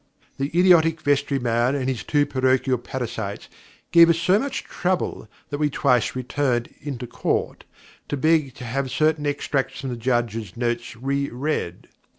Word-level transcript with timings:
The 0.39 0.47
idiotic 0.59 0.99
vestry 0.99 1.37
man 1.37 1.75
and 1.75 1.87
his 1.87 2.03
two 2.03 2.25
parochial 2.25 2.79
parasites 2.79 3.47
gave 3.91 4.09
us 4.09 4.17
so 4.17 4.39
much 4.39 4.63
trouble, 4.63 5.29
that 5.51 5.59
we 5.59 5.69
twice 5.69 6.15
returned 6.15 6.73
into 6.81 7.05
Court, 7.05 7.65
to 8.09 8.17
beg 8.17 8.55
to 8.55 8.65
have 8.65 8.89
certain 8.89 9.27
extracts 9.27 9.81
from 9.81 9.91
the 9.91 9.95
Judge's 9.95 10.57
notes 10.57 10.95
reread. 10.95 11.87